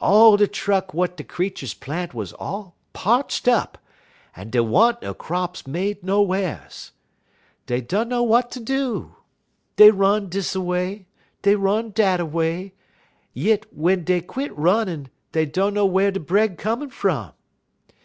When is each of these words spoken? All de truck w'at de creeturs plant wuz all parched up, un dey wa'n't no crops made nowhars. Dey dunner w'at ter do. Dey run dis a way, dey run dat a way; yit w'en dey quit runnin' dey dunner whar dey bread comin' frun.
All 0.00 0.36
de 0.36 0.48
truck 0.48 0.88
w'at 0.88 1.16
de 1.16 1.22
creeturs 1.22 1.72
plant 1.72 2.12
wuz 2.12 2.32
all 2.40 2.74
parched 2.92 3.46
up, 3.46 3.78
un 4.36 4.50
dey 4.50 4.58
wa'n't 4.58 5.00
no 5.00 5.14
crops 5.14 5.64
made 5.64 6.02
nowhars. 6.02 6.90
Dey 7.66 7.82
dunner 7.82 8.16
w'at 8.16 8.50
ter 8.50 8.58
do. 8.58 9.14
Dey 9.76 9.92
run 9.92 10.28
dis 10.28 10.56
a 10.56 10.60
way, 10.60 11.06
dey 11.42 11.54
run 11.54 11.92
dat 11.92 12.18
a 12.18 12.26
way; 12.26 12.74
yit 13.32 13.64
w'en 13.72 14.02
dey 14.02 14.20
quit 14.20 14.50
runnin' 14.58 15.08
dey 15.30 15.46
dunner 15.46 15.84
whar 15.84 16.10
dey 16.10 16.18
bread 16.18 16.58
comin' 16.58 16.90
frun. 16.90 17.32